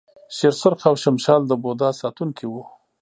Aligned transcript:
شیر 0.35 0.53
سرخ 0.61 0.81
او 0.89 0.95
شمشال 1.03 1.41
د 1.47 1.51
بودا 1.61 1.89
ساتونکي 2.01 2.45
وو 2.49 2.63